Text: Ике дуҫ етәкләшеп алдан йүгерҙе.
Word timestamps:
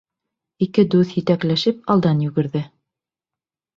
Ике 0.65 0.85
дуҫ 0.95 1.11
етәкләшеп 1.19 1.85
алдан 1.97 2.25
йүгерҙе. 2.27 2.67